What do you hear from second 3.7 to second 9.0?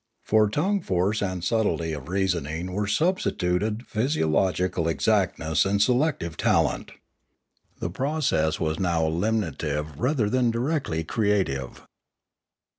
physiological exactness and selective talent. The process was